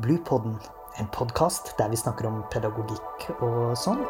Bluepodden, 0.00 0.58
en 0.98 1.08
podkast 1.10 1.74
der 1.78 1.88
vi 1.90 1.96
snakker 1.98 2.28
om 2.28 2.42
pedagogikk 2.52 3.24
og 3.42 3.72
sånn. 3.74 4.04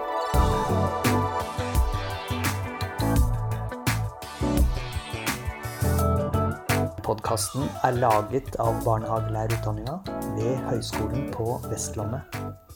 Podkasten 7.07 7.65
er 7.89 7.97
laget 8.03 8.59
av 8.61 8.83
barnehagelærerutdanninga 8.85 9.97
ved 10.37 10.61
Høgskolen 10.69 11.31
på 11.33 11.57
Vestlandet. 11.71 12.68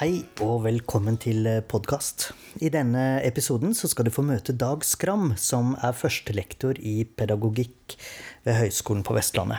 Hei 0.00 0.22
og 0.40 0.62
velkommen 0.64 1.18
til 1.20 1.44
podkast. 1.68 2.30
I 2.56 2.70
denne 2.72 3.20
episoden 3.20 3.74
skal 3.76 4.06
du 4.06 4.08
få 4.08 4.22
møte 4.24 4.54
Dag 4.56 4.80
Skram, 4.88 5.34
som 5.36 5.74
er 5.76 5.92
førstelektor 5.92 6.78
i 6.80 7.02
pedagogikk 7.04 7.98
ved 8.46 8.54
Høgskolen 8.56 9.02
på 9.04 9.12
Vestlandet. 9.12 9.58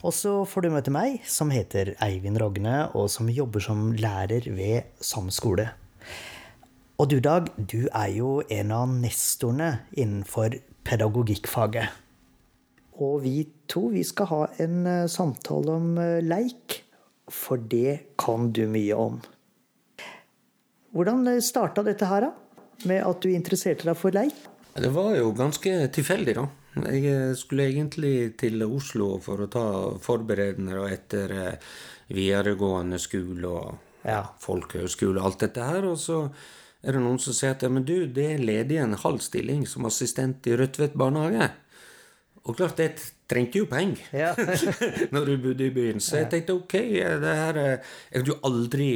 Og 0.00 0.14
så 0.16 0.30
får 0.48 0.64
du 0.64 0.68
møte 0.72 0.94
meg, 0.94 1.18
som 1.28 1.52
heter 1.52 1.90
Eivind 2.00 2.40
Rogne, 2.40 2.86
og 2.96 3.10
som 3.12 3.28
jobber 3.28 3.60
som 3.60 3.90
lærer 4.00 4.48
ved 4.48 4.88
samme 5.04 5.28
skole. 5.28 5.66
Og 6.96 7.10
du, 7.12 7.18
Dag, 7.20 7.50
du 7.60 7.84
er 7.90 8.14
jo 8.14 8.38
en 8.48 8.72
av 8.72 8.86
nestorene 8.94 9.82
innenfor 9.92 10.56
pedagogikkfaget. 10.88 11.98
Og 12.96 13.20
vi 13.26 13.44
to 13.68 13.90
vi 13.92 14.06
skal 14.08 14.30
ha 14.32 14.40
en 14.64 14.80
eh, 14.88 15.04
samtale 15.04 15.76
om 15.76 15.92
eh, 16.00 16.24
leik, 16.24 16.78
for 17.28 17.60
det 17.60 18.16
kan 18.24 18.48
du 18.56 18.64
mye 18.72 18.96
om. 18.96 19.20
Hvordan 20.90 21.28
starta 21.44 21.84
dette 21.86 22.08
her, 22.08 22.28
da? 22.28 22.30
Med 22.88 23.04
at 23.04 23.20
du 23.22 23.28
interesserte 23.30 23.86
deg 23.86 23.98
for 23.98 24.14
leik? 24.14 24.34
Det 24.80 24.90
var 24.94 25.12
jo 25.18 25.34
ganske 25.36 25.74
tilfeldig, 25.94 26.34
da. 26.38 26.46
Jeg 26.86 27.04
eh, 27.10 27.34
skulle 27.38 27.66
egentlig 27.66 28.14
til 28.40 28.62
Oslo 28.64 29.16
for 29.22 29.42
å 29.42 29.50
ta 29.50 29.66
forberedende 30.02 30.78
etter 30.90 31.34
videregående 32.10 32.98
skole 33.02 33.50
og 33.50 34.06
ja. 34.06 34.22
folkehøyskole 34.42 35.20
og 35.20 35.30
alt 35.30 35.44
dette 35.46 35.66
her. 35.66 35.86
Og 35.90 35.98
så 36.00 36.22
er 36.80 36.96
det 36.96 37.02
noen 37.02 37.20
som 37.22 37.36
sier 37.36 37.56
at 37.56 37.66
men 37.70 37.86
du, 37.86 38.06
det 38.06 38.26
er 38.34 38.44
ledig 38.44 38.80
en 38.80 38.96
halv 38.98 39.20
stilling 39.24 39.66
som 39.68 39.88
assistent 39.88 40.46
i 40.48 40.56
Rødtvet 40.58 40.96
barnehage. 40.98 41.50
Og 42.46 42.56
klart, 42.56 42.78
det 42.80 42.88
trengte 43.30 43.62
jo 43.62 43.68
penger 43.70 44.10
ja. 44.16 44.30
når 45.14 45.28
du 45.30 45.34
bodde 45.44 45.68
i 45.68 45.74
byen. 45.74 46.02
Så 46.02 46.20
jeg 46.20 46.30
tenkte 46.32 46.56
ok, 46.58 46.76
det 47.22 47.36
her 47.40 47.60
Jeg 47.60 47.80
hadde 48.16 48.32
jo 48.32 48.38
aldri 48.46 48.90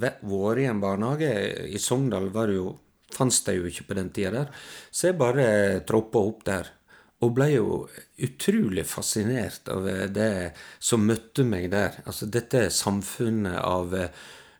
vært 0.00 0.62
i 0.62 0.68
en 0.70 0.82
barnehage. 0.82 1.32
I 1.74 1.82
Sogndal 1.82 2.30
var 2.34 2.50
det 2.50 2.58
jo, 2.60 2.74
fantes 3.14 3.42
det 3.46 3.58
jo 3.58 3.70
ikke 3.70 3.88
på 3.90 3.98
den 4.00 4.12
tida 4.14 4.34
der. 4.38 4.52
Så 4.90 5.10
jeg 5.10 5.20
bare 5.20 5.46
troppa 5.86 6.22
opp 6.22 6.44
der. 6.48 6.74
Og 7.20 7.34
ble 7.36 7.50
jo 7.52 7.82
utrolig 8.24 8.86
fascinert 8.88 9.68
av 9.68 9.84
det 10.08 10.54
som 10.80 11.02
møtte 11.04 11.44
meg 11.44 11.68
der. 11.74 12.00
Altså 12.06 12.30
dette 12.32 12.70
samfunnet 12.72 13.58
av 13.60 13.92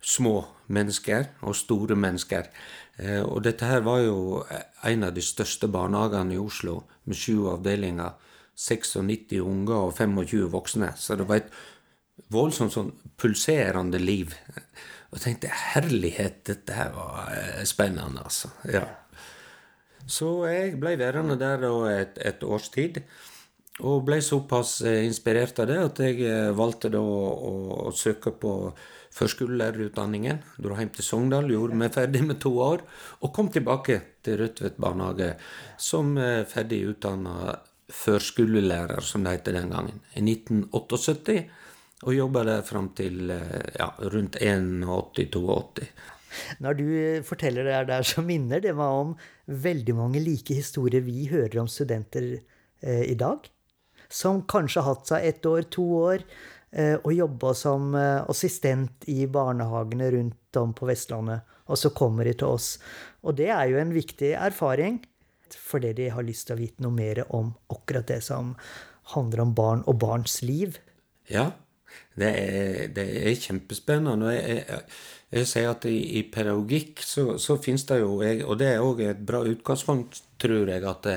små 0.01 0.43
mennesker 0.73 1.31
og 1.47 1.57
store 1.57 1.97
mennesker. 1.99 2.49
Eh, 3.01 3.23
og 3.23 3.43
dette 3.45 3.69
her 3.69 3.85
var 3.85 4.03
jo 4.05 4.43
en 4.87 5.07
av 5.07 5.15
de 5.17 5.25
største 5.25 5.69
barnehagene 5.73 6.37
i 6.37 6.41
Oslo, 6.41 6.83
med 7.05 7.17
sju 7.17 7.49
avdelinger. 7.53 8.17
96 8.61 9.41
unger 9.41 9.87
og 9.89 9.95
25 9.97 10.51
voksne. 10.53 10.93
Så 11.01 11.17
det 11.17 11.27
var 11.29 11.41
et 11.41 11.53
voldsomt 12.33 12.75
sånn 12.75 12.93
pulserende 13.21 14.01
liv. 14.03 14.35
Og 15.11 15.19
jeg 15.19 15.25
tenkte 15.25 15.55
herlighet, 15.73 16.43
dette 16.51 16.77
her 16.77 16.93
var 16.95 17.33
eh, 17.35 17.65
spennende, 17.69 18.23
altså. 18.23 18.53
Ja. 18.69 18.85
Så 20.11 20.29
jeg 20.51 20.79
ble 20.81 20.97
værende 20.99 21.39
der 21.41 21.65
et, 21.91 22.19
et 22.19 22.45
års 22.45 22.69
tid. 22.75 23.01
Og 23.81 24.05
ble 24.05 24.21
såpass 24.23 24.81
eh, 24.85 25.07
inspirert 25.09 25.59
av 25.63 25.71
det 25.71 25.81
at 25.81 26.01
jeg 26.05 26.55
valgte 26.57 26.93
da 26.93 27.01
å, 27.01 27.89
å 27.89 27.93
søke 27.97 28.35
på 28.37 28.55
førskolelærerutdanningen. 29.17 30.39
Dro 30.63 30.77
hjem 30.79 30.93
til 30.95 31.07
Sogndal, 31.07 31.51
gjorde 31.51 31.79
meg 31.81 31.95
ferdig 31.97 32.23
med 32.27 32.39
to 32.43 32.53
år, 32.63 32.85
og 33.25 33.33
kom 33.35 33.51
tilbake 33.51 33.99
til 34.23 34.39
Rødtvet 34.43 34.79
barnehage 34.81 35.33
som 35.81 36.13
eh, 36.21 36.45
ferdig 36.49 36.85
utdanna 36.93 37.57
førskolelærer, 37.95 39.03
som 39.05 39.25
det 39.25 39.37
het 39.37 39.51
den 39.51 39.73
gangen, 39.73 40.01
i 40.15 40.23
1978. 40.25 41.45
Og 42.07 42.17
jobba 42.17 42.47
der 42.49 42.63
fram 42.65 42.89
til 42.97 43.31
eh, 43.35 43.75
ja, 43.77 43.91
rundt 44.13 44.39
81-82. 44.41 45.91
Når 46.65 46.79
du 46.79 46.87
eh, 46.97 47.25
forteller 47.27 47.67
det 47.69 47.83
der, 47.91 48.07
så 48.07 48.25
minner 48.25 48.63
det 48.65 48.73
meg 48.79 49.01
om 49.03 49.17
veldig 49.47 49.97
mange 49.99 50.23
like 50.25 50.57
historier 50.57 51.05
vi 51.05 51.27
hører 51.29 51.61
om 51.61 51.69
studenter 51.69 52.31
eh, 52.39 53.05
i 53.05 53.19
dag. 53.21 53.45
Som 54.09 54.47
kanskje 54.49 54.81
har 54.81 54.95
hatt 54.95 55.13
seg 55.13 55.29
ett 55.29 55.47
år, 55.47 55.69
to 55.71 55.85
år, 56.01 56.25
Eh, 56.71 56.97
og 57.03 57.15
jobba 57.15 57.51
som 57.59 57.95
eh, 57.99 58.23
assistent 58.31 59.07
i 59.11 59.25
barnehagene 59.27 60.11
rundt 60.15 60.59
om 60.61 60.75
på 60.77 60.87
Vestlandet. 60.87 61.43
Og 61.71 61.79
så 61.79 61.91
kommer 61.95 62.27
de 62.27 62.35
til 62.39 62.55
oss. 62.55 62.77
Og 63.27 63.37
det 63.39 63.51
er 63.51 63.71
jo 63.71 63.81
en 63.81 63.95
viktig 63.95 64.33
erfaring, 64.39 65.01
fordi 65.59 65.93
de 65.99 66.11
har 66.15 66.27
lyst 66.27 66.49
til 66.49 66.57
å 66.57 66.61
vite 66.61 66.85
noe 66.85 66.95
mer 66.95 67.25
om 67.29 67.53
akkurat 67.73 68.07
det 68.11 68.21
som 68.27 68.55
handler 69.15 69.45
om 69.45 69.55
barn 69.57 69.83
og 69.91 69.99
barns 70.03 70.41
liv. 70.47 70.79
Ja, 71.31 71.51
det 72.19 72.31
er, 72.31 72.83
det 72.95 73.07
er 73.23 73.39
kjempespennende. 73.39 74.33
Jeg, 74.35 74.61
jeg, 74.69 74.83
jeg, 75.35 75.49
sier 75.51 75.71
at 75.73 75.87
i, 75.91 75.97
i 76.21 76.25
pedagogikk 76.33 77.03
så, 77.07 77.27
så 77.43 77.59
finnes 77.63 77.87
det 77.89 78.01
jo, 78.03 78.19
og 78.21 78.61
det 78.61 78.69
er 78.75 78.85
òg 78.85 79.03
et 79.07 79.25
bra 79.27 79.43
utgangspunkt, 79.47 80.23
tror 80.43 80.71
jeg, 80.71 80.85
at 80.87 81.11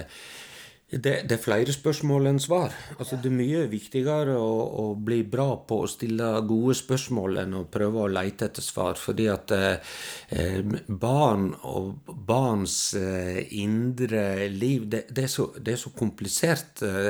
det, 0.94 1.02
det, 1.02 1.14
det, 1.28 1.38
er 1.38 1.42
flere 1.42 1.74
spørsmål 1.74 2.28
enn 2.30 2.40
svar. 2.42 2.74
Altså, 3.00 3.18
det 3.22 3.30
er 3.32 3.38
mye 3.38 3.62
viktigere 3.72 4.36
å, 4.38 4.50
å, 4.84 4.86
bli 4.94 5.22
bra 5.26 5.48
på 5.66 5.80
å 5.84 5.90
stille 5.90 6.28
gode 6.46 6.76
spørsmål 6.78 7.40
enn 7.44 7.56
å 7.58 7.64
prøve 7.72 8.04
å 8.04 8.12
lete 8.12 8.50
etter 8.50 8.66
svar. 8.66 9.00
Fordi 9.00 9.26
at 9.32 9.54
eh, 9.56 10.60
barn 10.88 11.50
og 11.70 12.12
barns 12.28 12.78
eh, 13.00 13.42
indre 13.58 14.46
liv, 14.54 14.86
det, 14.92 15.08
det, 15.10 15.26
er 15.26 15.34
så, 15.34 15.48
det, 15.58 15.74
er 15.74 15.82
så, 15.82 15.94
komplisert. 15.98 16.84
Eh, 16.86 17.10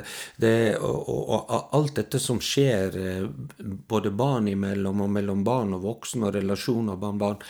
og, 0.80 1.04
og, 1.04 1.36
og, 1.42 1.68
alt 1.76 2.00
dette 2.00 2.24
som 2.24 2.40
skjer 2.44 2.98
eh, 3.04 3.28
både 3.60 4.14
barn 4.16 4.48
imellom 4.54 5.04
og 5.04 5.14
mellom 5.20 5.44
barn 5.44 5.76
og 5.76 5.88
voksne 5.90 6.30
og 6.30 6.38
relasjoner 6.38 7.00
barn-barn 7.00 7.44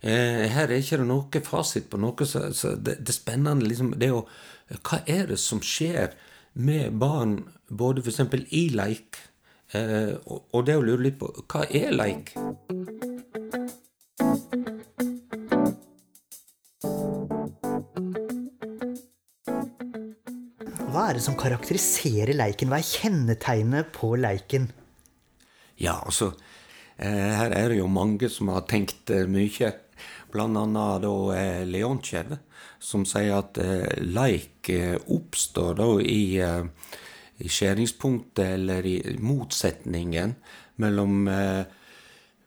eh, 0.00 0.48
Her 0.54 0.70
er 0.70 0.80
ikke 0.80 1.02
det 1.02 1.10
noe 1.12 1.44
fasit 1.44 1.92
på 1.92 2.00
noe. 2.00 2.28
Så, 2.28 2.46
så 2.56 2.74
det, 2.80 3.02
er 3.04 3.20
spennende 3.20 3.68
liksom, 3.68 3.92
det 4.00 4.14
å 4.16 4.24
hva 4.82 5.02
er 5.06 5.28
det 5.30 5.38
som 5.42 5.62
skjer 5.64 6.14
med 6.54 6.98
barn 6.98 7.38
både 7.68 8.02
f.eks. 8.04 8.20
i 8.54 8.68
leik, 8.74 9.18
eh, 9.74 10.14
og 10.26 10.66
det 10.66 10.78
å 10.78 10.84
lure 10.84 11.08
litt 11.08 11.18
på 11.20 11.30
hva 11.44 11.66
er 11.70 11.94
leik? 11.94 12.34
Hva 20.94 21.08
er 21.10 21.18
det 21.18 21.24
som 21.24 21.34
karakteriserer 21.34 22.36
leiken? 22.38 22.70
Hva 22.70 22.78
er 22.78 22.86
kjennetegnet 22.86 23.88
på 23.96 24.12
leiken? 24.14 24.68
Ja, 25.74 25.96
altså 25.98 26.30
eh, 27.02 27.32
Her 27.34 27.50
er 27.50 27.72
det 27.72 27.80
jo 27.80 27.88
mange 27.90 28.30
som 28.30 28.52
har 28.54 28.62
tenkt 28.70 29.10
eh, 29.10 29.26
mye. 29.26 29.72
Annet 30.42 31.04
da 31.04 31.14
Leontjev 31.68 32.34
som 32.84 33.04
sier 33.08 33.38
at 33.38 33.58
eh, 33.62 34.02
leik 34.04 34.68
eh, 34.72 34.96
oppstår 35.12 35.78
da 35.78 35.88
i, 36.00 36.36
eh, 36.42 36.66
i 37.40 37.50
skjæringspunktet 37.50 38.44
eller 38.58 38.86
i 38.86 38.98
motsetningen 39.24 40.36
mellom 40.82 41.28
eh, 41.30 41.64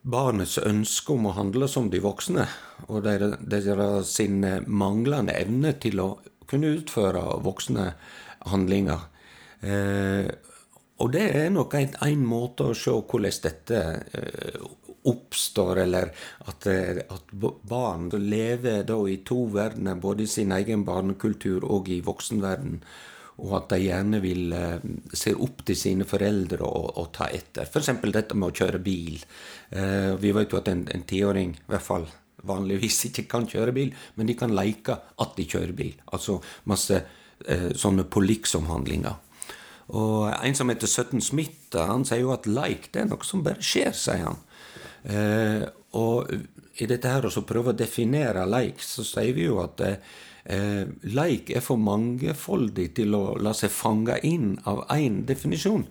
barnets 0.07 0.57
ønske 0.61 1.15
om 1.15 1.27
å 1.27 1.35
handle 1.35 1.67
som 1.67 1.89
de 1.91 1.99
voksne, 1.99 2.45
og 2.87 3.03
deres 3.03 4.13
sin 4.13 4.39
manglende 4.67 5.35
evne 5.35 5.73
til 5.81 5.99
å 5.99 6.09
kunne 6.47 6.71
utføre 6.77 7.23
voksne 7.43 7.89
handlinger. 8.47 9.09
Eh, 9.65 10.29
og 11.03 11.11
det 11.13 11.25
er 11.35 11.49
nok 11.53 11.75
en, 11.77 11.97
en, 12.05 12.23
måte 12.25 12.69
å 12.71 12.77
se 12.77 12.93
hvordan 12.93 13.41
dette 13.43 13.81
eh, 14.15 14.61
oppstår, 15.07 15.83
eller 15.85 16.11
at, 16.45 16.67
eh, 16.67 17.03
at 17.03 17.35
barn 17.67 18.09
lever 18.09 18.83
da 18.87 18.97
i 19.07 19.19
to 19.27 19.45
verdener, 19.53 19.95
både 19.95 20.23
i 20.23 20.31
sin 20.31 20.51
egen 20.55 20.85
barnekultur 20.87 21.65
og 21.65 21.89
i 21.89 22.01
voksenverden. 22.05 22.81
Og 23.37 23.51
at 23.53 23.69
de 23.69 23.83
gjerne 23.83 24.21
vil 24.21 24.53
eh, 24.55 24.85
se 25.13 25.35
opp 25.35 25.61
til 25.67 25.77
sine 25.77 26.07
foreldre 26.09 26.63
og, 26.65 26.89
og 26.97 27.11
ta 27.13 27.29
etter. 27.29 27.67
F.eks. 27.69 27.91
dette 28.09 28.37
med 28.37 28.49
å 28.49 28.55
kjøre 28.63 28.81
bil. 28.81 29.19
Eh, 29.69 30.15
vi 30.17 30.33
vet 30.33 30.53
jo 30.53 30.61
at 30.61 30.71
en, 30.73 30.87
tiåring 31.07 31.53
i 31.53 31.69
hvert 31.69 31.85
fall 31.85 32.07
vanligvis 32.47 33.03
ikke 33.11 33.27
kan 33.29 33.47
kjøre 33.49 33.75
bil, 33.75 33.93
men 34.15 34.29
de 34.29 34.37
kan 34.37 34.55
leke 34.55 34.97
at 34.97 35.37
de 35.37 35.45
kjører 35.45 35.77
bil. 35.77 35.93
Altså 36.09 36.39
masse 36.69 36.97
eh, 37.45 37.71
sånne 37.77 38.07
på 38.09 38.25
liksom-handlinger. 38.25 39.23
Og 39.95 40.27
en 40.33 40.57
som 40.57 40.67
heter 40.71 40.89
17 40.89 41.21
Smith, 41.23 41.77
han 41.77 42.03
sier 42.07 42.25
jo 42.25 42.33
at 42.35 42.49
like 42.49 42.91
det 42.91 43.05
er 43.05 43.11
noe 43.11 43.23
som 43.23 43.45
bare 43.45 43.63
skjer, 43.63 43.93
sier 43.95 44.25
han. 44.25 44.41
Eh, 45.07 45.63
og 45.97 46.31
i 46.77 46.87
dette 46.89 47.09
her 47.09 47.25
å 47.29 47.45
prøve 47.47 47.73
å 47.73 47.77
definere 47.77 48.45
leik, 48.49 48.81
så 48.83 49.05
sier 49.07 49.33
vi 49.33 49.47
jo 49.47 49.61
at 49.63 49.81
eh, 49.87 50.83
leik 51.07 51.51
er 51.55 51.63
for 51.63 51.79
mangefoldig 51.81 52.91
til 52.99 53.15
å 53.17 53.23
la 53.41 53.55
seg 53.57 53.73
fange 53.73 54.19
inn 54.27 54.55
av 54.69 54.83
én 54.93 55.23
definisjon. 55.27 55.87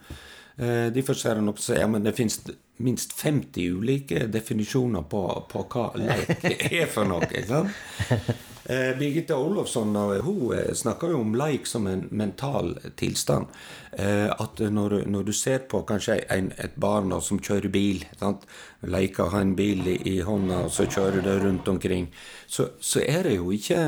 Eh, 0.57 0.89
Derfor 0.95 1.19
sier 1.19 1.41
en 1.41 1.53
også 1.53 1.81
ja, 1.81 1.89
det 1.89 2.15
finnes 2.17 2.41
minst 2.85 3.15
50 3.17 3.73
ulike 3.81 4.27
definisjoner 4.29 5.07
på, 5.09 5.23
på 5.49 5.65
hva 5.73 5.89
leik 5.97 6.45
er 6.83 6.87
for 6.93 7.09
noe. 7.09 7.25
ikke 7.25 7.49
sant? 7.49 8.53
Eh, 8.69 8.99
Birgitte 8.99 9.35
Olofsson 9.35 9.95
hun 9.95 10.53
eh, 10.59 10.73
snakker 10.75 11.13
jo 11.15 11.21
om 11.23 11.37
leik 11.39 11.69
som 11.71 11.87
en 11.87 12.09
mental 12.11 12.73
tilstand. 12.99 13.47
Eh, 13.93 14.27
at 14.27 14.59
når, 14.59 15.05
når, 15.07 15.29
du 15.29 15.33
ser 15.33 15.63
på 15.71 15.85
kanskje 15.87 16.19
en, 16.35 16.51
et 16.59 16.75
barn 16.75 17.15
som 17.23 17.39
kjører 17.39 17.71
bil 17.71 18.03
sant? 18.19 18.43
Leker 18.83 19.31
har 19.31 19.47
en 19.47 19.55
bil 19.59 19.87
i, 19.87 20.01
i, 20.11 20.17
hånda, 20.27 20.65
og 20.67 20.75
så 20.75 20.89
kjører 20.91 21.23
det 21.23 21.39
rundt 21.45 21.69
omkring. 21.69 22.11
Så, 22.47 22.73
så 22.81 23.05
er 23.07 23.29
det 23.29 23.37
jo 23.37 23.53
ikke 23.55 23.83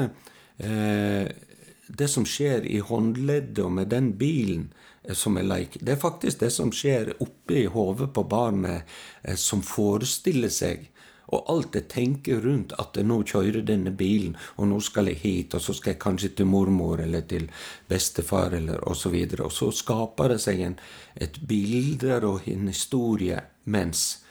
eh, 0.63 1.27
det 1.89 2.09
som 2.09 2.27
skjer 2.29 2.67
i 2.69 2.79
håndleddet 2.79 3.65
og 3.65 3.73
med 3.81 3.91
den 3.91 4.13
bilen 4.21 4.69
eh, 5.03 5.15
som 5.17 5.41
er 5.41 5.49
leik. 5.49 5.81
Det 5.81 5.97
er 5.97 6.05
faktisk 6.07 6.45
det 6.45 6.53
som 6.55 6.71
skjer 6.71 7.17
oppi 7.25 7.65
hodet 7.67 8.13
på 8.15 8.25
barnet, 8.31 8.87
eh, 9.23 9.35
som 9.35 9.65
forestiller 9.65 10.55
seg. 10.55 10.87
Og 11.29 11.51
alt 11.53 11.75
jeg 11.77 11.89
tenker 11.93 12.41
rundt 12.45 12.73
at 12.81 12.97
nå 13.05 13.21
kjører 13.29 13.65
denne 13.67 13.93
bilen, 13.97 14.37
og 14.57 14.71
nå 14.71 14.79
skal 14.85 15.11
jeg 15.11 15.21
hit, 15.23 15.57
og 15.57 15.65
så 15.65 15.75
skal 15.77 15.95
jeg 15.95 16.03
kanskje 16.03 16.31
til 16.39 16.49
mormor 16.49 17.03
eller 17.05 17.27
til 17.29 17.49
bestefar, 17.89 18.57
eller 18.57 18.81
og 18.89 18.97
så. 18.97 19.13
Og 19.45 19.53
så 19.53 19.71
skaper 19.75 20.35
det 20.35 20.41
seg 20.45 20.63
en, 20.65 20.79
et 21.17 21.41
bilde 21.49 22.21
og 22.25 22.49
en 22.49 22.69
historie 22.69 23.43
mens 23.65 24.25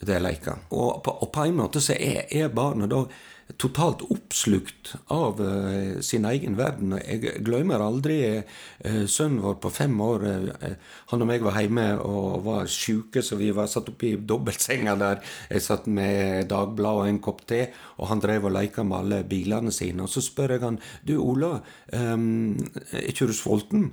det 0.00 0.20
leker. 0.20 0.66
Og 0.70 1.02
på, 1.04 1.16
og 1.24 1.32
på 1.32 1.46
en 1.48 1.56
måte 1.56 1.80
så 1.80 1.96
er, 1.96 2.26
er 2.30 2.52
barnet 2.52 2.92
da 2.92 3.04
totalt 3.54 4.02
oppslukt 4.10 4.94
av 5.14 5.40
uh, 5.40 6.00
sin 6.02 6.26
egen 6.26 6.56
verden. 6.58 6.96
Jeg 6.98 7.44
glemmer 7.46 7.82
aldri 7.84 8.18
uh, 8.42 9.04
sønnen 9.06 9.38
vår 9.44 9.58
på 9.62 9.70
fem 9.70 9.94
år. 10.02 10.24
Uh, 10.26 10.72
han 11.12 11.22
og 11.22 11.30
meg 11.30 11.44
var 11.46 11.60
hjemme 11.60 11.86
og 12.02 12.42
var 12.46 12.66
sjuke, 12.70 13.22
så 13.22 13.38
vi 13.38 13.52
var 13.54 13.70
satt 13.70 13.92
oppe 13.92 14.08
i 14.10 14.14
dobbeltsenga 14.18 14.96
der. 14.98 15.22
Jeg 15.52 15.62
satt 15.64 15.86
med 15.86 16.50
dagblad 16.50 17.02
og 17.04 17.10
en 17.10 17.20
kopp 17.22 17.44
te, 17.46 17.68
og 18.00 18.10
han 18.10 18.22
drev 18.24 18.48
og 18.50 18.56
leika 18.58 18.84
med 18.86 18.98
alle 18.98 19.20
bilene 19.28 19.74
sine. 19.74 20.02
Og 20.04 20.10
så 20.10 20.24
spør 20.24 20.56
jeg 20.56 20.64
han 20.66 20.80
du 21.06 21.16
Ola, 21.22 21.60
um, 21.94 22.56
er 22.90 23.06
ikke 23.12 23.30
du 23.30 23.36
sulten? 23.36 23.92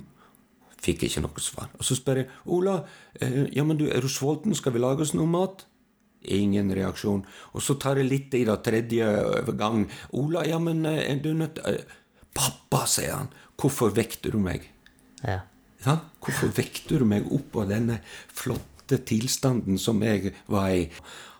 Fikk 0.84 1.06
ikke 1.06 1.22
noe 1.24 1.40
svar. 1.40 1.70
Og 1.78 1.86
så 1.86 1.96
spør 1.96 2.24
jeg 2.24 2.32
Ola, 2.52 2.80
ja, 3.22 3.62
men 3.64 3.78
du, 3.78 3.86
er 3.88 4.02
du 4.04 4.10
sulten, 4.10 4.52
skal 4.58 4.74
vi 4.74 4.82
lage 4.82 5.06
oss 5.06 5.14
noe 5.16 5.30
mat? 5.30 5.64
Ingen 6.24 6.72
reaksjon. 6.74 7.24
Og 7.52 7.62
så 7.62 7.76
tar 7.80 8.00
jeg 8.00 8.08
litt 8.10 8.34
i 8.34 8.44
det 8.48 8.58
tredje 8.66 9.06
gang. 9.58 9.84
'Ola, 10.12 10.44
ja, 10.48 10.58
men 10.58 10.84
er 10.86 11.02
eh, 11.04 11.20
du 11.22 11.32
nødt 11.34 11.60
eh, 11.64 11.84
'Pappa', 12.34 12.86
sier 12.86 13.14
han. 13.14 13.28
'Hvorfor 13.56 13.94
vekter 13.94 14.32
du 14.32 14.38
meg?' 14.38 14.70
Ja. 15.24 15.40
ja. 15.86 15.98
Hvorfor 16.20 16.52
vekter 16.52 16.98
du 17.00 17.04
meg 17.04 17.30
opp 17.32 17.56
av 17.56 17.68
denne 17.68 18.00
flotte 18.28 18.98
tilstanden 18.98 19.78
som 19.78 20.02
jeg 20.02 20.34
var 20.46 20.70
i? 20.70 20.90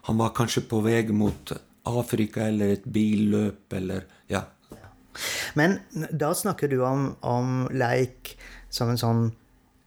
Han 0.08 0.18
var 0.18 0.34
kanskje 0.36 0.64
på 0.68 0.80
vei 0.84 1.02
mot 1.12 1.52
Afrika 1.84 2.48
eller 2.48 2.76
et 2.78 2.84
billøp 2.84 3.72
eller 3.72 4.06
Ja. 4.28 4.44
Men 5.54 5.78
da 6.10 6.32
snakker 6.34 6.68
du 6.68 6.80
om, 6.82 7.16
om 7.22 7.68
leik 7.70 8.36
som 8.70 8.90
en 8.90 8.98
sånn 8.98 9.24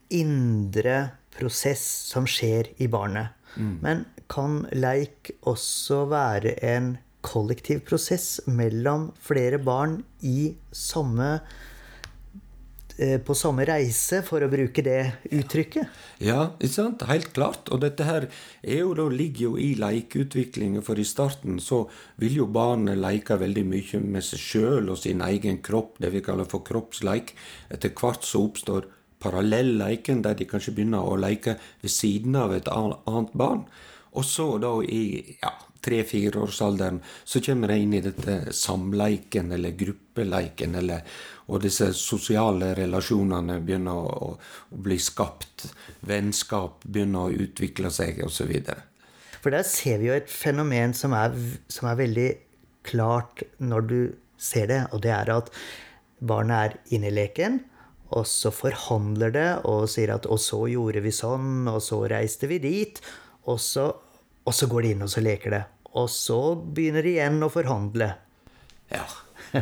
indre 0.09 0.97
prosess 1.35 1.83
som 2.11 2.27
skjer 2.29 2.71
i 2.81 2.87
barnet. 2.87 3.35
Mm. 3.57 3.73
Men 3.83 4.05
kan 4.31 4.63
leik 4.75 5.33
også 5.47 6.05
være 6.11 6.57
en 6.65 6.95
kollektiv 7.27 7.83
prosess 7.87 8.41
mellom 8.47 9.11
flere 9.23 9.59
barn 9.59 9.97
i 10.23 10.53
samme 10.71 11.29
eh, 12.97 13.17
på 13.19 13.35
samme 13.35 13.65
reise, 13.67 14.21
for 14.25 14.43
å 14.43 14.49
bruke 14.51 14.83
det 14.85 14.99
uttrykket? 15.35 15.97
Ja, 16.23 16.53
ikke 16.55 16.73
sant? 16.73 17.07
helt 17.09 17.33
klart. 17.35 17.71
Og 17.73 17.81
dette 17.83 18.07
her 18.07 18.29
jo 18.63 18.93
da, 18.97 19.07
ligger 19.11 19.49
jo 19.49 19.55
i 19.61 19.73
lekeutviklingen. 19.79 20.85
For 20.85 20.99
i 20.99 21.07
starten 21.07 21.59
så 21.63 21.83
vil 22.21 22.39
jo 22.43 22.51
barnet 22.51 23.01
leke 23.01 23.39
veldig 23.41 23.65
mye 23.67 24.03
med 24.05 24.25
seg 24.25 24.43
sjøl 24.43 24.93
og 24.93 25.01
sin 25.01 25.25
egen 25.25 25.59
kropp, 25.65 25.97
det 26.03 26.13
vi 26.15 26.23
kaller 26.25 26.47
for 26.49 26.65
kroppsleik. 26.67 27.35
Etter 27.73 27.95
hvert 27.97 28.27
så 28.27 28.45
oppstår 28.47 28.87
parallellleiken, 29.23 30.21
der 30.23 30.37
de 30.37 30.45
kanskje 30.45 30.75
begynner 30.77 31.05
å 31.05 31.17
leke 31.19 31.57
ved 31.81 31.91
siden 31.91 32.37
av 32.37 32.53
et 32.53 32.69
annet 32.69 33.33
barn. 33.37 33.65
Og 34.17 34.25
så 34.25 34.47
da 34.61 34.71
i 34.83 35.37
ja, 35.41 35.51
tre-fireårsalderen 35.85 36.99
så 37.23 37.41
kommer 37.45 37.73
jeg 37.73 37.85
inn 37.85 37.95
i 37.97 38.03
dette 38.03 38.37
samleiken 38.55 39.53
eller 39.55 39.75
gruppeleiken, 39.77 40.75
eller, 40.81 41.05
og 41.47 41.61
disse 41.63 41.91
sosiale 41.95 42.73
relasjonene 42.77 43.59
begynner 43.63 44.01
å, 44.17 44.33
å 44.73 44.81
bli 44.87 44.97
skapt. 45.01 45.69
Vennskap 46.09 46.83
begynner 46.85 47.27
å 47.27 47.45
utvikle 47.45 47.93
seg, 47.93 48.23
osv. 48.25 48.51
For 49.41 49.53
der 49.53 49.67
ser 49.67 50.01
vi 50.01 50.09
jo 50.09 50.17
et 50.17 50.31
fenomen 50.33 50.95
som 50.97 51.13
er, 51.15 51.35
som 51.71 51.91
er 51.91 52.01
veldig 52.01 52.29
klart 52.87 53.45
når 53.61 53.87
du 53.87 53.99
ser 54.37 54.69
det, 54.71 54.83
og 54.91 55.03
det 55.05 55.13
er 55.13 55.33
at 55.33 55.51
barnet 56.19 56.57
er 56.57 56.95
inne 56.97 57.11
i 57.11 57.15
leken. 57.15 57.61
Og 58.15 58.23
så 58.29 58.53
forhandler 58.55 59.33
det 59.35 59.47
og 59.67 59.89
sier 59.91 60.13
at 60.13 60.25
'og 60.25 60.39
så 60.39 60.61
gjorde 60.71 61.03
vi 61.03 61.11
sånn', 61.11 61.67
og 61.67 61.81
så 61.83 62.07
reiste 62.07 62.47
vi 62.47 62.59
dit'. 62.63 63.01
Og 63.47 63.59
så, 63.59 63.91
og 64.47 64.55
så 64.55 64.69
går 64.71 64.85
de 64.85 64.93
inn 64.95 65.03
og 65.05 65.11
så 65.11 65.23
leker 65.23 65.53
det. 65.53 65.63
Og 65.97 66.07
så 66.11 66.41
begynner 66.55 67.03
de 67.03 67.17
igjen 67.17 67.43
å 67.43 67.51
forhandle. 67.51 68.11
Ja. 68.93 69.03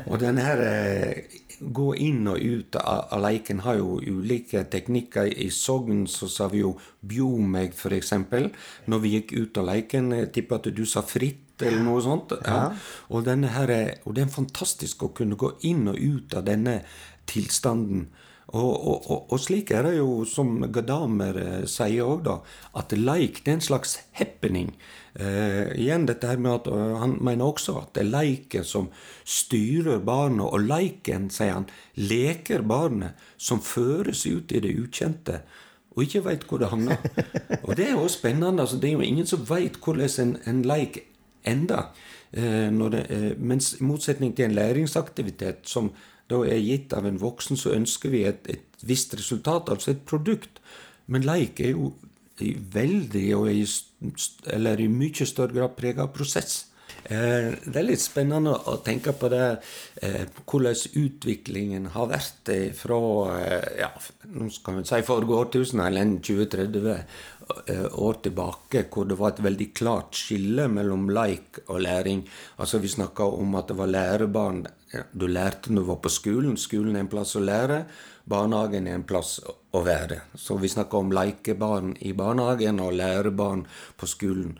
Og 0.09 0.19
den 0.21 0.39
her 0.41 0.61
eh, 0.65 1.39
gå 1.59 1.87
inn 2.01 2.25
og 2.29 2.41
ut 2.41 2.77
av, 2.79 3.07
av 3.13 3.23
leiken 3.23 3.61
har 3.65 3.79
jo 3.79 3.99
ulike 4.01 4.65
teknikker. 4.71 5.29
I 5.29 5.49
Sogn 5.53 6.05
så 6.11 6.29
sa 6.31 6.49
vi 6.51 6.63
jo 6.63 6.75
'bjo 7.01 7.29
meg', 7.39 7.73
f.eks. 7.73 8.13
Når 8.85 8.99
vi 9.03 9.13
gikk 9.15 9.33
ut 9.33 9.57
av 9.61 9.69
leiken. 9.71 10.11
Jeg 10.11 10.31
tipper 10.33 10.55
at 10.55 10.69
du 10.75 10.85
sa 10.85 11.01
'fritt' 11.01 11.65
eller 11.65 11.83
noe 11.83 12.01
sånt. 12.03 12.33
Ja. 12.45 12.73
Og, 13.09 13.25
her, 13.25 13.73
og 14.05 14.15
det 14.15 14.25
er 14.25 14.33
fantastisk 14.33 15.03
å 15.03 15.13
kunne 15.15 15.39
gå 15.39 15.53
inn 15.63 15.87
og 15.87 15.97
ut 15.99 16.35
av 16.35 16.45
denne 16.45 16.81
tilstanden. 17.25 18.09
Og, 18.53 18.73
og, 18.87 19.31
og, 19.33 19.39
slik 19.41 19.71
er 19.73 19.87
det 19.87 19.95
jo, 19.97 20.21
som 20.29 20.59
Gadamer 20.71 21.39
eh, 21.41 21.63
sier 21.69 22.05
òg, 22.05 22.21
da, 22.27 22.35
at 22.77 22.93
leik 22.93 23.41
det 23.41 23.51
er 23.51 23.57
en 23.57 23.65
slags 23.65 23.95
happening. 24.19 24.69
Eh, 25.17 25.73
igjen 25.81 26.05
dette 26.05 26.29
her 26.29 26.37
med 26.37 26.51
at 26.51 26.65
uh, 26.67 26.97
Han 26.99 27.15
mener 27.23 27.47
også 27.47 27.77
at 27.79 27.93
det 27.95 28.03
er 28.03 28.11
leiken 28.11 28.67
som 28.67 28.89
styrer 29.23 30.03
barnet, 30.05 30.45
og 30.45 30.67
leiken, 30.67 31.29
sier 31.33 31.55
han, 31.55 31.69
leker 31.97 32.65
barnet 32.67 33.17
som 33.37 33.63
føres 33.63 34.25
ut 34.27 34.53
i 34.53 34.61
det 34.61 34.75
ukjente. 34.77 35.41
Og 35.95 36.03
ikke 36.03 36.25
veit 36.25 36.43
hvor 36.45 36.59
det 36.59 36.69
havner. 36.69 36.99
Og 37.63 37.77
det 37.79 37.87
er 37.87 37.93
jo 37.95 38.09
spennende. 38.11 38.61
Altså, 38.61 38.77
det 38.77 38.89
er 38.89 38.97
jo 38.97 39.05
ingen 39.05 39.27
som 39.29 39.45
veit 39.47 39.79
hvordan 39.79 40.11
en, 40.21 40.33
en 40.43 40.65
leik 40.67 40.99
ender. 41.47 41.93
Eh, 42.35 42.67
det, 42.91 43.05
eh, 43.09 43.31
mens 43.37 43.77
i 43.79 43.83
motsetning 43.83 44.35
til 44.35 44.49
en 44.49 44.57
læringsaktivitet 44.57 45.63
som 45.63 45.93
da 46.31 46.41
er 46.47 46.61
gitt 46.61 46.93
av 46.97 47.05
en 47.05 47.19
voksen, 47.21 47.57
så 47.59 47.75
ønsker 47.75 48.13
vi 48.13 48.23
et, 48.25 48.47
et 48.49 48.85
visst 48.85 49.13
resultat, 49.17 49.69
altså 49.69 49.93
et 49.93 50.05
produkt. 50.09 50.61
Men 51.11 51.25
leik 51.25 51.61
er 51.61 51.75
jo 51.75 51.93
i 52.41 52.55
veldig, 52.57 53.27
og 53.37 53.51
i, 53.51 53.65
eller 54.51 54.81
i 54.81 54.89
mye 54.91 55.27
større 55.27 55.55
grad 55.55 55.75
preget 55.77 56.01
av 56.03 56.11
prosess. 56.15 56.65
Eh, 57.05 57.51
det 57.61 57.77
er 57.77 57.85
litt 57.85 58.01
spennende 58.01 58.55
å 58.65 58.79
tenke 58.85 59.13
på 59.13 59.29
det, 59.29 59.59
eh, 60.01 60.23
hvordan 60.41 60.73
utviklingen 61.03 61.91
har 61.93 62.07
vært 62.09 62.49
fra 62.73 62.99
eh, 63.35 63.67
ja, 63.83 63.91
nå 64.33 64.49
skal 64.49 64.79
vi 64.79 64.87
si 64.89 65.01
forrige 65.05 65.37
årtusen, 65.37 65.83
eller 65.85 66.15
20-30 66.17 67.05
år 68.01 68.15
tilbake, 68.25 68.87
hvor 68.89 69.05
det 69.05 69.19
var 69.19 69.35
et 69.35 69.43
veldig 69.45 69.67
klart 69.77 70.17
skille 70.17 70.65
mellom 70.65 71.11
leik 71.13 71.59
og 71.67 71.83
læring. 71.85 72.23
Altså 72.57 72.79
Vi 72.81 72.89
snakka 72.89 73.27
om 73.37 73.53
at 73.59 73.69
det 73.69 73.77
var 73.77 73.91
lærebarn 73.91 74.65
du 75.13 75.27
lærte 75.27 75.73
når 75.73 75.81
du 75.81 75.87
var 75.91 76.01
på 76.01 76.09
skolen. 76.09 76.57
Skolen 76.57 76.95
er 76.95 77.03
en 77.03 77.11
plass 77.11 77.35
å 77.35 77.43
lære. 77.43 77.83
Barnehagen 78.25 78.87
er 78.87 78.97
en 78.97 79.05
plass 79.05 79.37
å 79.45 79.81
være. 79.85 80.21
Så 80.33 80.57
vi 80.57 80.71
snakker 80.71 81.03
om 81.03 81.13
leikebarn 81.13 81.93
i 82.01 82.15
barnehagen 82.17 82.81
og 82.81 82.95
lærebarn 82.97 83.65
på 83.99 84.09
skolen. 84.09 84.55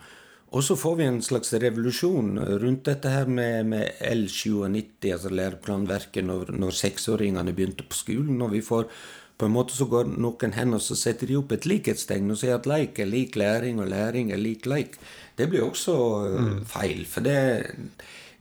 Og 0.55 0.63
så 0.63 0.77
får 0.79 0.95
vi 0.95 1.05
en 1.09 1.21
slags 1.23 1.51
revolusjon 1.59 2.37
rundt 2.61 2.85
dette 2.87 3.11
her 3.11 3.27
med, 3.27 3.67
med 3.73 3.99
L97, 3.99 5.11
altså 5.11 5.31
læreplanverket, 5.35 6.23
når, 6.23 6.53
når 6.55 6.77
seksåringene 6.79 7.51
begynte 7.55 7.83
på 7.83 7.97
skolen. 7.99 8.39
Og 8.45 8.53
vi 8.55 8.63
får 8.63 8.87
på 9.35 9.49
en 9.49 9.51
måte 9.51 9.75
så 9.75 9.89
går 9.91 10.13
noen 10.15 10.53
hen 10.55 10.77
og 10.77 10.79
så 10.79 10.95
setter 10.95 11.27
de 11.27 11.35
opp 11.35 11.51
et 11.51 11.65
likhetstegn 11.67 12.31
og 12.31 12.39
sier 12.39 12.55
at 12.55 12.69
leik 12.71 13.01
er 13.03 13.09
lik 13.11 13.35
læring, 13.35 13.81
og 13.83 13.91
læring 13.91 14.31
er 14.31 14.39
lik 14.39 14.63
leik. 14.69 14.95
Det 15.35 15.49
blir 15.51 15.65
også 15.65 15.95
mm. 16.39 16.61
feil. 16.71 17.03
For 17.09 17.25
det 17.25 17.39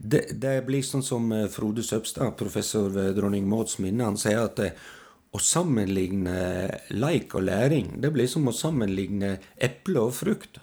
det, 0.04 0.26
det, 0.42 0.58
blir 0.66 0.82
sånn 0.84 1.04
som 1.06 1.30
eh, 1.32 1.46
Frode 1.48 1.82
Søbstad, 1.86 2.34
professor 2.38 2.90
ved 2.92 3.14
dronning 3.16 3.46
Mauds 3.48 3.78
minne, 3.80 4.04
han 4.04 4.18
sier 4.20 4.42
at 4.42 4.58
det, 4.60 4.74
eh, 4.74 4.92
å 5.34 5.40
sammenligne 5.42 6.34
leik 6.94 7.34
og 7.34 7.42
læring, 7.48 7.88
det 8.02 8.12
blir 8.14 8.28
som 8.30 8.46
å 8.46 8.54
sammenligne 8.54 9.32
eple 9.58 10.04
og 10.06 10.12
frukt. 10.14 10.60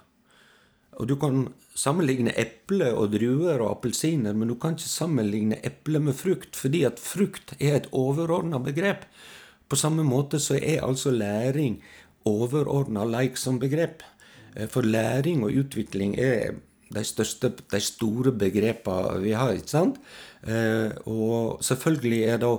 Og 1.00 1.08
Du 1.08 1.16
kan 1.16 1.46
sammenligne 1.74 2.34
eple 2.36 2.90
og 2.92 3.14
druer 3.14 3.62
og 3.62 3.70
appelsiner, 3.70 4.34
men 4.36 4.50
du 4.52 4.56
kan 4.60 4.76
ikke 4.76 4.88
sammenligne 4.92 5.56
eple 5.64 6.02
med 6.04 6.14
frukt, 6.14 6.56
fordi 6.56 6.82
at 6.84 7.00
frukt 7.00 7.54
er 7.58 7.78
et 7.78 7.88
overordna 7.92 8.60
begrep. 8.60 9.06
På 9.68 9.76
samme 9.76 10.04
måte 10.04 10.40
så 10.42 10.58
er 10.60 10.84
altså 10.84 11.10
læring 11.10 11.80
overordna 12.28 13.06
leik 13.08 13.40
som 13.40 13.58
begrep. 13.58 14.04
Eh, 14.56 14.68
for 14.68 14.84
læring 14.84 15.44
og 15.44 15.56
utvikling 15.62 16.18
er 16.20 16.58
de, 16.92 17.04
største, 17.04 17.54
de 17.72 17.80
store 17.80 18.32
begrepene 18.36 19.22
vi 19.22 19.32
har. 19.32 19.56
ikke 19.56 19.72
sant? 19.72 19.96
Eh, 20.44 20.92
og 21.08 21.64
selvfølgelig 21.64 22.22
er 22.24 22.42
da 22.42 22.56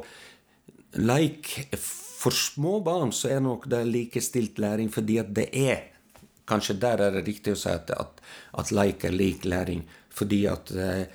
leik 0.93 1.69
For 2.23 2.31
små 2.31 2.77
barn 2.79 3.11
så 3.11 3.33
er 3.35 3.41
nok 3.43 3.65
det 3.67 3.81
likestilt 3.87 4.59
læring, 4.59 4.87
fordi 4.93 5.17
at 5.17 5.33
det 5.35 5.49
er 5.51 5.92
Kanskje 6.49 6.75
der 6.81 7.05
er 7.05 7.15
det 7.15 7.25
riktig 7.27 7.55
å 7.55 7.59
si 7.59 7.71
at, 7.71 7.91
at, 7.95 8.21
at 8.59 8.73
leik 8.75 9.05
er 9.07 9.15
lik 9.15 9.45
læring. 9.47 9.85
Fordi 10.13 10.41
at 10.51 10.71
eh, 10.75 11.05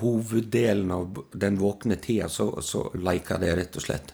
hoveddelen 0.00 0.92
av 0.92 1.24
den 1.32 1.56
våkne 1.58 1.96
tida 1.96 2.28
så, 2.28 2.50
så 2.62 2.90
leker 2.94 3.40
det, 3.40 3.56
rett 3.56 3.80
og 3.80 3.86
slett. 3.86 4.12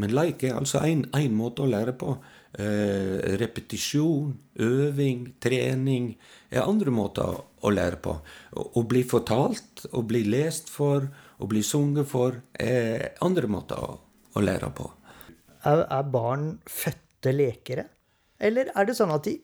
Men 0.00 0.14
leik 0.16 0.44
er 0.48 0.56
altså 0.56 0.82
én 0.82 1.34
måte 1.36 1.64
å 1.64 1.70
lære 1.70 1.94
på. 2.00 2.14
Eh, 2.50 3.36
repetisjon, 3.38 4.32
øving, 4.58 5.26
trening 5.38 6.08
er 6.50 6.66
andre 6.66 6.90
måter 6.90 7.36
å 7.38 7.70
lære 7.70 8.00
på. 8.02 8.16
Å 8.58 8.82
bli 8.90 9.04
fortalt, 9.06 9.84
å 9.94 10.02
bli 10.02 10.24
lest 10.26 10.72
for, 10.72 11.06
å 11.38 11.50
bli 11.50 11.62
sunget 11.62 12.08
for 12.10 12.40
er 12.58 13.12
andre 13.22 13.50
måter 13.50 13.78
å, 13.78 13.94
å 14.34 14.42
lære 14.42 14.72
på. 14.74 14.88
Er, 15.68 15.84
er 15.84 16.10
barn 16.10 16.54
fødte 16.66 17.36
lekere? 17.36 17.86
Eller 18.40 18.72
er 18.74 18.88
det 18.88 18.96
sånn 18.98 19.12
at 19.14 19.28
de 19.28 19.36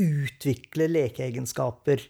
utvikler 0.00 0.92
lekeegenskaper? 0.92 2.06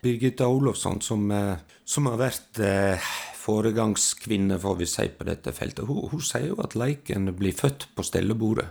Birgitta 0.00 0.46
Olofsson, 0.48 1.02
som, 1.04 1.26
eh, 1.34 1.58
som 1.84 2.06
har 2.08 2.16
vært 2.22 2.62
eh, 2.64 3.10
foregangskvinne 3.40 4.56
får 4.62 4.78
vi 4.78 4.88
si, 4.88 5.08
på 5.12 5.26
dette 5.28 5.52
feltet, 5.52 5.84
hun, 5.90 6.06
hun 6.12 6.24
sier 6.24 6.52
jo 6.52 6.62
at 6.64 6.78
leiken 6.78 7.28
blir 7.36 7.56
født 7.56 7.90
på 7.96 8.06
stellebordet 8.06 8.70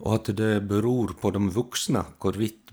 og 0.00 0.14
at 0.16 0.30
det 0.36 0.52
beror 0.68 1.12
på 1.20 1.30
de 1.34 1.42
voksne 1.52 2.02
hvorvidt 2.22 2.72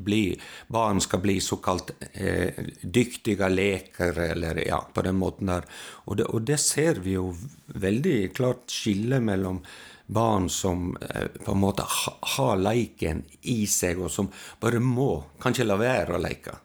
barn 0.72 1.02
skal 1.04 1.22
bli 1.24 1.38
såkalt 1.44 1.92
eh, 2.14 2.56
dyktige 2.82 3.50
lekere, 3.52 4.30
eller 4.32 4.62
ja, 4.64 4.80
på 4.80 5.04
den 5.04 5.20
måten 5.20 5.52
der. 5.52 5.68
Og 6.08 6.18
det, 6.18 6.30
og 6.32 6.46
det, 6.48 6.60
ser 6.64 7.02
vi 7.04 7.18
jo 7.18 7.34
veldig 7.68 8.32
klart 8.38 8.72
skille 8.72 9.20
mellom 9.20 9.60
barn 10.08 10.50
som 10.50 10.98
eh, 11.02 11.28
på 11.44 11.52
en 11.52 11.62
måte 11.62 11.84
ha, 11.84 12.14
har 12.38 12.58
leiken 12.58 13.24
i 13.42 13.66
seg, 13.68 14.00
og 14.00 14.12
som 14.12 14.32
bare 14.62 14.80
må, 14.80 15.12
kan 15.42 15.56
ikke 15.56 15.68
la 15.68 15.78
være 15.82 16.16
å 16.16 16.24
leke. 16.24 16.56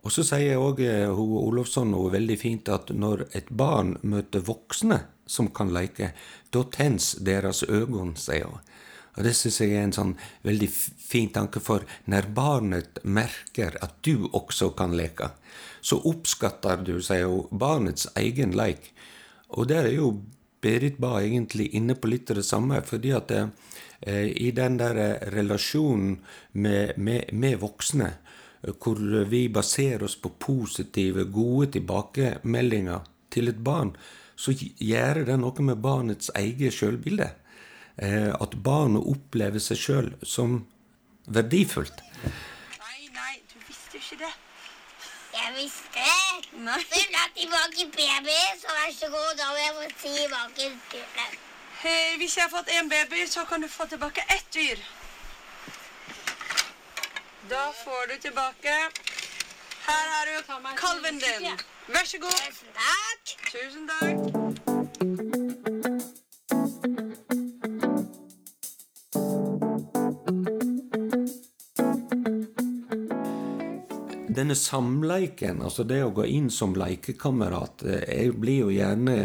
Og 0.00 0.12
så 0.14 0.24
sier 0.24 0.60
òg 0.60 0.80
eh, 0.86 1.12
Olofsson 1.12 1.92
noe 1.92 2.12
veldig 2.12 2.38
fint 2.40 2.72
at 2.72 2.92
når 2.96 3.26
et 3.36 3.50
barn 3.52 3.98
møter 4.02 4.44
voksne 4.44 5.02
som 5.30 5.50
kan 5.54 5.72
leke, 5.74 6.14
da 6.50 6.64
tens 6.72 7.12
deres 7.20 7.62
øyne, 7.68 8.16
sier 8.18 8.48
hun. 8.48 8.66
Og 9.18 9.24
Det 9.26 9.34
syns 9.36 9.58
jeg 9.60 9.74
er 9.74 9.84
en 9.84 9.92
sånn 9.92 10.12
veldig 10.46 10.68
fin 10.70 11.28
tanke, 11.34 11.60
for 11.60 11.84
når 12.08 12.30
barnet 12.34 13.00
merker 13.04 13.76
at 13.84 13.98
du 14.06 14.30
også 14.32 14.70
kan 14.78 14.94
leke, 14.96 15.32
så 15.82 15.98
oppskatter 16.08 16.84
du, 16.86 16.96
sier 17.04 17.28
hun, 17.28 17.50
barnets 17.50 18.08
egen 18.16 18.54
leik. 18.56 18.92
Og 19.50 19.68
der 19.68 19.90
er 19.90 19.96
jo 19.98 20.14
Berit 20.60 20.98
Ba 21.00 21.18
egentlig 21.20 21.70
inne 21.76 21.96
på 21.96 22.10
litt 22.10 22.30
av 22.30 22.40
det 22.40 22.46
samme, 22.46 22.82
fordi 22.84 23.14
at 23.16 23.32
eh, 23.32 24.26
i 24.28 24.50
den 24.56 24.78
der 24.80 24.98
relasjonen 25.32 26.18
med, 26.52 26.96
med, 26.96 27.32
med 27.32 27.60
voksne, 27.62 28.12
hvor 28.60 28.98
vi 29.30 29.46
baserer 29.48 30.04
oss 30.04 30.18
på 30.20 30.34
positive, 30.38 31.24
gode 31.32 31.70
tilbakemeldinger 31.78 33.06
til 33.32 33.48
et 33.48 33.62
barn, 33.64 33.94
så 34.36 34.52
gjør 34.56 35.24
det 35.28 35.36
noe 35.40 35.64
med 35.64 35.80
barnets 35.84 36.32
eget 36.36 36.76
sjølbilde. 36.76 37.30
Eh, 38.00 38.30
at 38.32 38.56
barnet 38.64 39.04
opplever 39.04 39.60
seg 39.60 39.80
sjøl 39.80 40.12
som 40.24 40.62
verdifullt. 41.28 42.00
Nei, 42.24 43.08
nei, 43.16 43.34
du 43.50 43.58
visste 43.66 43.98
jo 43.98 44.04
ikke 44.04 44.22
det. 44.22 44.32
Jeg 45.50 45.58
visste 45.58 45.82
det. 45.94 46.50
Vil 46.52 47.14
ha 47.14 47.26
tilbake 47.36 47.84
baby, 47.96 48.40
så 48.60 48.66
vær 48.76 48.92
så 48.98 49.06
god. 49.06 49.30
Da 49.38 49.44
må 49.48 49.56
jeg 49.56 49.72
få 49.74 49.84
tilbake 50.02 50.78
dyret. 50.92 51.38
Hey, 51.80 52.16
hvis 52.16 52.36
jeg 52.36 52.44
har 52.44 52.50
fått 52.50 52.68
én 52.68 52.88
baby, 52.88 53.26
så 53.26 53.44
kan 53.44 53.62
du 53.62 53.68
få 53.68 53.86
tilbake 53.86 54.24
ett 54.36 54.54
dyr. 54.54 54.78
Da 57.50 57.64
får 57.84 58.06
du 58.10 58.20
tilbake 58.20 58.74
Her 59.86 60.04
har 60.14 60.26
du 60.26 60.76
kalven 60.76 61.18
din. 61.18 61.60
Vær 61.86 62.04
så 62.04 62.18
god. 62.18 62.30
Tusen 62.30 62.68
takk. 62.74 63.52
Tusen 63.52 63.88
takk. 63.88 64.69
Denne 74.40 74.56
samleiken, 74.56 75.60
altså 75.64 75.84
det 75.88 76.00
å 76.04 76.12
gå 76.16 76.24
inn 76.32 76.48
som 76.52 76.74
lekekamerat, 76.78 77.84
eh, 77.86 78.32
blir 78.32 78.66
jo 78.66 78.74
gjerne 78.74 79.16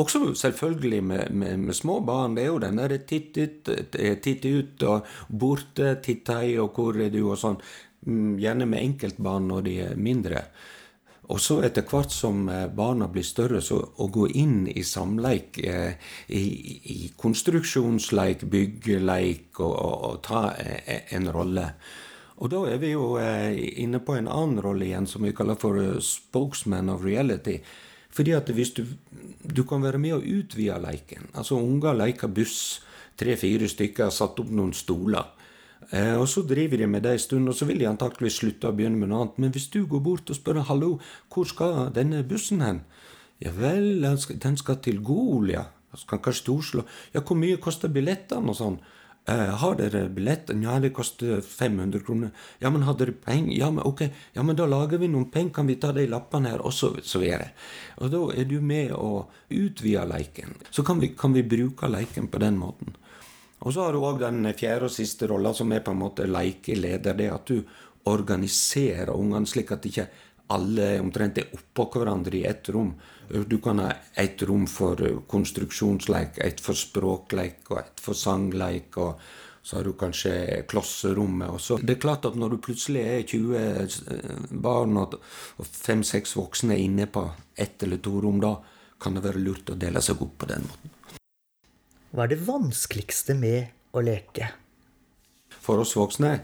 Også 0.00 0.32
selvfølgelig 0.38 1.02
med, 1.04 1.30
med, 1.36 1.58
med 1.58 1.76
små 1.76 1.98
barn. 2.00 2.34
Det 2.36 2.44
er 2.44 2.48
jo 2.48 2.60
den 2.62 2.80
derre 2.80 2.98
titt 3.04 3.36
ut, 3.36 3.68
eh, 3.68 4.16
titt 4.22 4.46
ut 4.46 4.82
og 4.88 5.06
borte, 5.28 5.96
titt 6.04 6.28
hei, 6.32 6.56
og 6.58 6.72
hvor 6.74 6.96
er 6.96 7.10
du, 7.12 7.22
og 7.28 7.38
sånn. 7.40 7.58
Mm, 8.06 8.38
gjerne 8.40 8.64
med 8.64 8.80
enkeltbarn 8.80 9.50
når 9.50 9.66
de 9.66 9.74
er 9.84 9.96
mindre. 10.00 10.44
Og 11.30 11.38
så 11.42 11.58
etter 11.66 11.84
hvert 11.86 12.14
som 12.14 12.48
eh, 12.48 12.66
barna 12.72 13.10
blir 13.12 13.26
større, 13.26 13.60
så 13.60 13.76
å 13.76 14.08
gå 14.08 14.30
inn 14.40 14.64
i 14.72 14.84
samleik, 14.86 15.60
i, 15.60 16.44
i 16.96 17.00
konstruksjonsleik, 17.20 18.46
byggeleik, 18.48 19.60
og, 19.60 19.74
og, 19.74 19.98
og 20.08 20.22
ta 20.24 20.46
en 20.56 21.28
rolle. 21.34 21.68
Og 22.40 22.50
da 22.52 22.62
er 22.72 22.78
vi 22.80 22.94
jo 22.94 23.14
eh, 23.20 23.52
inne 23.82 24.00
på 24.00 24.16
en 24.16 24.28
annen 24.30 24.60
rolle 24.64 24.86
igjen, 24.86 25.06
som 25.06 25.24
vi 25.26 25.34
kaller 25.36 25.58
for 25.60 25.76
uh, 25.76 25.98
spokesman 26.00 26.88
of 26.88 27.04
reality. 27.04 27.58
Fordi 28.10 28.32
at 28.34 28.48
hvis 28.50 28.72
du, 28.74 28.84
du 29.44 29.62
kan 29.68 29.82
være 29.84 30.00
med 30.00 30.16
og 30.16 30.24
utvide 30.26 30.78
leiken. 30.82 31.28
Altså 31.34 31.60
Unger 31.60 31.98
leker 31.98 32.32
buss, 32.32 32.80
tre-fire 33.20 33.68
stykker 33.68 34.08
har 34.08 34.14
satt 34.14 34.40
opp 34.40 34.50
noen 34.50 34.72
stoler. 34.74 35.28
Eh, 35.90 36.14
og 36.16 36.28
Så 36.28 36.42
driver 36.48 36.80
de 36.80 36.86
med 36.86 37.02
det 37.02 37.12
en 37.12 37.18
stund, 37.18 37.48
og 37.48 37.54
så 37.54 37.68
vil 37.68 37.78
de 37.78 37.88
antakeligvis 37.90 38.40
slutte 38.40 38.70
å 38.70 38.76
begynne 38.76 38.98
med 38.98 39.12
noe 39.12 39.24
annet. 39.24 39.38
Men 39.38 39.52
hvis 39.54 39.68
du 39.70 39.84
går 39.86 40.00
bort 40.00 40.30
og 40.30 40.36
spør 40.36 40.62
'hallo, 40.64 40.98
hvor 41.28 41.44
skal 41.44 41.92
denne 41.94 42.22
bussen 42.24 42.60
hen'? 42.60 42.80
Ja 43.40 43.50
vel, 43.50 44.02
den 44.02 44.56
skal 44.56 44.76
til 44.76 45.02
Golia. 45.02 45.52
ja. 45.52 45.64
Skal 45.96 46.18
kanskje 46.18 46.44
til 46.44 46.54
Oslo. 46.54 46.82
Ja, 47.14 47.20
hvor 47.20 47.36
mye 47.36 47.56
koster 47.56 47.88
billettene 47.88 48.52
og 48.52 48.56
sånn? 48.56 48.78
Eh, 49.30 49.50
har 49.56 49.74
dere 49.74 50.08
billett? 50.08 50.50
Ja, 50.62 50.80
det 50.80 50.90
koster 50.90 51.40
500 51.40 52.00
kroner. 52.06 52.30
Ja, 52.58 52.70
men 52.70 52.82
har 52.82 52.96
dere 52.98 53.12
penger? 53.12 53.58
Ja, 53.58 53.70
men 53.70 53.84
ok, 53.84 54.00
ja, 54.32 54.42
men 54.42 54.56
da 54.56 54.66
lager 54.66 54.98
vi 54.98 55.06
noen 55.08 55.28
penger, 55.30 55.52
kan 55.54 55.68
vi 55.70 55.76
ta 55.78 55.92
de 55.94 56.06
lappene 56.10 56.50
her? 56.50 56.64
Og 56.66 56.74
så, 56.74 56.96
så 57.02 57.20
videre. 57.22 57.52
Og 58.02 58.10
da 58.10 58.22
er 58.34 58.48
du 58.50 58.56
med 58.60 58.90
å 58.96 59.28
utvide 59.54 60.02
leiken. 60.10 60.56
Så 60.74 60.82
kan 60.82 60.98
vi, 60.98 61.12
kan 61.14 61.36
vi 61.36 61.44
bruke 61.46 61.86
leiken 61.86 62.26
på 62.32 62.42
den 62.42 62.58
måten. 62.58 62.96
Og 63.60 63.76
så 63.76 63.84
har 63.84 63.94
du 63.94 64.00
òg 64.02 64.18
den 64.24 64.50
fjerde 64.56 64.88
og 64.88 64.96
siste 64.96 65.28
rolla, 65.30 65.54
som 65.54 65.70
er 65.70 65.84
på 65.86 65.94
en 65.94 66.02
måte 66.02 66.26
leikeleder. 66.26 67.14
Det 67.14 67.30
at 67.30 67.54
du 67.54 67.62
organiserer 68.10 69.12
ungene 69.14 69.46
slik 69.46 69.70
at 69.70 69.84
de 69.84 69.92
ikke 69.92 70.08
alle 70.50 70.92
omtrent 71.00 71.38
er 71.38 71.52
oppå 71.56 71.86
hverandre 71.94 72.40
i 72.40 72.46
ett 72.48 72.68
rom. 72.74 72.94
Du 73.28 73.58
kan 73.62 73.78
ha 73.78 73.92
ett 74.18 74.42
rom 74.42 74.66
for 74.66 75.22
konstruksjonsleik, 75.30 76.38
ett 76.38 76.60
for 76.60 76.78
språkleik 76.78 77.70
og 77.70 77.78
ett 77.84 78.02
for 78.02 78.18
sangleik. 78.18 78.96
og 78.96 79.20
så 79.62 79.76
har 79.76 79.84
du 79.84 79.92
kanskje 79.92 80.62
klasserommet. 80.68 81.50
Og 81.50 81.60
så. 81.60 81.76
Det 81.76 81.96
er 81.96 82.00
klart 82.00 82.24
at 82.24 82.36
når 82.38 82.54
du 82.54 82.62
plutselig 82.64 83.02
er 83.04 83.26
20 83.28 83.58
eh, 83.60 83.98
barn 84.50 84.96
og 84.96 85.18
fem-seks 85.60 86.32
voksne 86.38 86.78
inne 86.80 87.06
på 87.06 87.26
ett 87.54 87.82
eller 87.84 88.00
to 88.02 88.16
rom, 88.24 88.40
da 88.40 88.56
kan 89.00 89.16
det 89.16 89.24
være 89.24 89.42
lurt 89.44 89.70
å 89.72 89.78
dele 89.80 90.02
seg 90.04 90.20
opp 90.24 90.38
på 90.40 90.48
den 90.50 90.64
måten. 90.66 90.96
Hva 92.10 92.24
er 92.24 92.32
det 92.32 92.40
vanskeligste 92.42 93.36
med 93.38 93.94
å 93.94 94.02
leke? 94.02 94.50
For 95.60 95.82
oss 95.82 95.92
voksne 95.94 96.38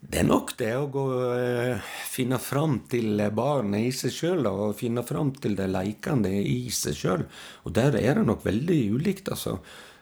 det 0.00 0.20
er 0.20 0.28
nok 0.28 0.52
det 0.60 0.70
å 0.78 0.86
gå, 0.94 1.04
eh, 1.34 1.88
finne 2.06 2.38
fram 2.38 2.78
til 2.88 3.18
barnet 3.34 3.88
i 3.88 3.90
seg 3.90 4.14
sjøl, 4.14 4.46
og 4.46 4.76
finne 4.78 5.02
fram 5.02 5.32
til 5.34 5.56
det 5.58 5.66
leikende 5.72 6.30
i 6.30 6.70
seg 6.70 6.94
sjøl. 6.94 7.24
Og 7.66 7.74
der 7.74 7.98
er 7.98 8.14
det 8.20 8.26
nok 8.28 8.44
veldig 8.46 8.78
ulikt, 8.94 9.28
altså. 9.34 9.58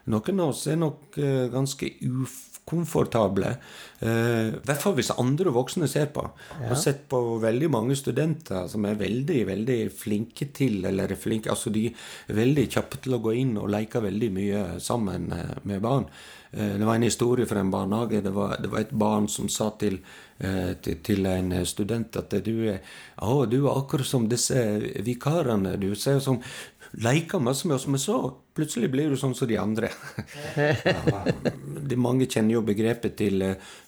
Noen 0.07 0.39
av 0.39 0.53
oss 0.53 0.67
er 0.67 0.77
nok 0.77 1.17
eh, 1.17 1.47
ganske 1.51 1.89
ukomfortable. 1.97 2.56
Eh, 2.67 4.47
I 4.51 4.61
hvert 4.67 4.81
fall 4.83 4.95
hvis 4.97 5.13
andre 5.15 5.53
voksne 5.55 5.87
ser 5.87 6.09
på. 6.11 6.25
Jeg 6.59 6.67
har 6.67 6.79
sett 6.81 7.05
på 7.09 7.21
veldig 7.39 7.69
mange 7.71 7.95
studenter 7.95 8.67
som 8.67 8.85
er 8.85 8.99
veldig 8.99 9.39
veldig 9.47 9.77
flinke 9.95 10.49
til 10.55 10.83
eller 10.85 11.13
er 11.13 11.21
flinke, 11.21 11.49
altså 11.53 11.71
De 11.71 11.85
er 11.87 12.35
veldig 12.35 12.67
kjappe 12.75 12.99
til 13.03 13.15
å 13.15 13.21
gå 13.23 13.37
inn 13.39 13.55
og 13.57 13.71
leke 13.71 14.03
veldig 14.03 14.31
mye 14.35 14.65
sammen 14.83 15.31
med 15.63 15.81
barn. 15.81 16.09
Det 16.51 16.85
var 16.87 16.95
en 16.95 17.03
historie 17.03 17.45
fra 17.45 17.59
en 17.59 17.71
barnehage. 17.71 18.21
Det 18.23 18.31
var, 18.33 18.55
det 18.63 18.69
var 18.71 18.83
et 18.83 18.93
barn 18.95 19.27
som 19.29 19.49
sa 19.51 19.67
til, 19.79 19.99
til, 20.39 21.01
til, 21.03 21.27
en 21.27 21.51
student 21.67 22.15
at 22.17 22.31
du 22.45 22.53
er, 22.71 22.79
å, 23.19 23.43
du 23.45 23.57
er 23.65 23.73
akkurat 23.75 24.07
som 24.07 24.29
disse 24.31 24.63
vikarene. 25.05 25.75
Du 25.79 25.91
ser 25.95 26.21
som 26.23 26.39
leker 26.91 27.41
masse 27.43 27.67
med 27.67 27.75
oss, 27.75 27.87
men 27.87 27.99
så 27.99 28.17
plutselig 28.55 28.89
blir 28.93 29.11
du 29.11 29.17
sånn 29.19 29.35
som 29.37 29.49
de 29.49 29.57
andre. 29.59 29.89
ja, 30.55 31.23
de 31.89 31.99
mange 31.99 32.29
kjenner 32.29 32.57
jo 32.57 32.63
begrepet 32.67 33.17
til 33.19 33.43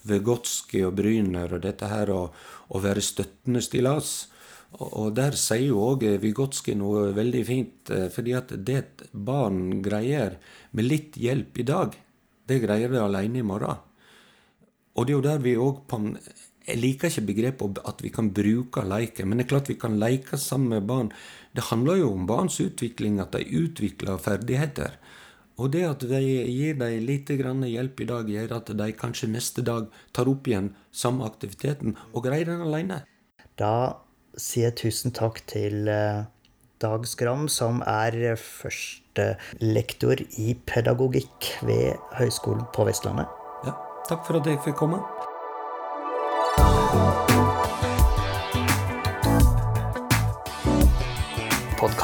Vygotsky 0.10 0.84
og 0.88 0.98
Bryner 1.00 1.56
og 1.56 1.64
dette 1.64 1.90
her 1.90 2.12
å, 2.14 2.26
å 2.70 2.84
være 2.84 3.04
støttende 3.04 3.64
stillas. 3.66 4.30
Og 4.78 5.14
der 5.18 5.34
sier 5.40 5.72
jo 5.72 5.82
òg 5.82 6.06
Vygotsky 6.22 6.76
noe 6.78 7.10
veldig 7.18 7.44
fint, 7.46 7.90
eh, 7.90 8.08
fordi 8.14 8.36
at 8.38 8.54
det 8.54 8.78
et 8.78 9.06
barn 9.12 9.80
greier 9.82 10.38
med 10.78 10.86
litt 10.86 11.18
hjelp 11.18 11.58
i 11.58 11.66
dag, 11.66 11.96
det 12.50 12.60
greier 12.62 12.92
det 12.94 13.02
alene 13.02 13.42
i 13.42 13.46
morgen. 13.46 13.82
Og 14.94 15.08
det 15.08 15.14
er 15.14 15.18
jo 15.18 15.26
der 15.26 15.42
vi 15.42 15.56
òg 15.58 15.86
Jeg 16.70 16.78
liker 16.84 17.10
ikke 17.10 17.26
begrepet 17.32 17.80
at 17.90 18.02
vi 18.06 18.12
kan 18.14 18.30
bruke 18.36 18.84
leiken, 18.86 19.30
men 19.30 19.40
det 19.40 19.48
er 19.48 19.54
klart 19.56 19.72
vi 19.72 19.78
kan 19.82 19.98
leke 19.98 20.38
sammen 20.38 20.76
med 20.76 20.90
barn. 20.90 21.08
Det 21.58 21.66
handler 21.72 21.98
jo 22.04 22.12
om 22.14 22.28
barns 22.30 22.60
utvikling, 22.62 23.18
at 23.24 23.34
de 23.34 23.42
utvikler 23.58 24.22
ferdigheter. 24.22 25.00
Og 25.60 25.74
det 25.74 25.82
at 25.88 26.04
vi 26.08 26.20
gir 26.48 26.78
dem 26.80 27.06
litt 27.08 27.32
hjelp 27.34 28.00
i 28.00 28.08
dag, 28.08 28.30
gjør 28.30 28.54
at 28.60 28.70
de 28.80 28.92
kanskje 28.96 29.32
neste 29.34 29.66
dag 29.66 29.90
tar 30.14 30.30
opp 30.32 30.48
igjen 30.48 30.76
samme 30.92 31.26
aktiviteten 31.26 31.98
og 32.14 32.24
greier 32.28 32.48
den 32.48 32.64
alene. 32.64 33.02
Da 33.60 34.00
sier 34.38 34.70
jeg 34.70 34.78
tusen 34.86 35.12
takk 35.12 35.42
til 35.50 35.90
eh, 35.92 36.30
Dag 36.80 37.08
Skram, 37.10 37.50
som 37.52 37.82
er 37.84 38.38
første 38.40 39.34
lektor 39.60 40.22
i 40.40 40.54
pedagogikk 40.70 41.50
ved 41.68 42.00
Høgskolen 42.16 42.70
på 42.76 42.88
Vestlandet. 42.88 43.28
Ja, 43.68 43.76
takk 44.08 44.24
for 44.30 44.40
at 44.40 44.48
jeg 44.48 44.64
fikk 44.64 44.80
komme. 44.80 45.04